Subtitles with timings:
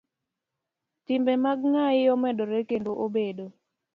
[1.05, 3.45] Timbe mag ng'ai omedore kendo obedo